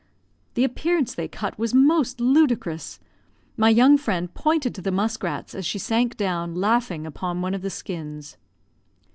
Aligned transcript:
The 0.55 0.63
appearance 0.63 1.13
they 1.13 1.27
cut 1.27 1.59
was 1.59 1.75
most 1.75 2.19
ludicrous. 2.19 2.99
My 3.55 3.69
young 3.69 3.99
friend 3.99 4.33
pointed 4.33 4.73
to 4.73 4.81
the 4.81 4.89
musk 4.89 5.21
rats, 5.21 5.53
as 5.53 5.63
she 5.63 5.77
sank 5.77 6.17
down, 6.17 6.55
laughing, 6.55 7.05
upon 7.05 7.43
one 7.43 7.53
of 7.53 7.61
the 7.61 7.69
skins. 7.69 8.35